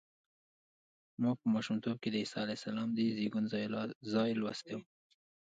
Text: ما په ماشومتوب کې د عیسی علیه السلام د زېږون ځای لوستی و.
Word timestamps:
ما 1.21 1.31
په 1.39 1.45
ماشومتوب 1.53 1.97
کې 2.03 2.09
د 2.11 2.15
عیسی 2.21 2.37
علیه 2.43 2.57
السلام 2.59 2.89
د 2.93 2.99
زېږون 3.17 3.45
ځای 4.19 4.29
لوستی 4.39 4.73
و. 4.77 4.79